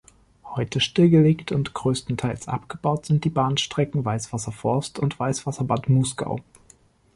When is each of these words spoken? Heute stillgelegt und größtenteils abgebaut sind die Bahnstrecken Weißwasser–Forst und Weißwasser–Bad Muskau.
Heute 0.55 0.79
stillgelegt 0.79 1.51
und 1.51 1.75
größtenteils 1.75 2.47
abgebaut 2.47 3.05
sind 3.05 3.23
die 3.23 3.29
Bahnstrecken 3.29 4.03
Weißwasser–Forst 4.03 4.97
und 4.97 5.19
Weißwasser–Bad 5.19 5.89
Muskau. 5.89 6.39